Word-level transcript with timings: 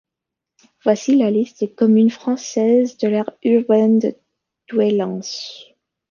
Voici 0.83 1.15
la 1.15 1.29
liste 1.29 1.59
des 1.59 1.71
communes 1.71 2.09
françaises 2.09 2.97
de 2.97 3.07
l'aire 3.07 3.29
urbaine 3.43 3.99
de 3.99 4.15
Douai-Lens. 4.67 5.75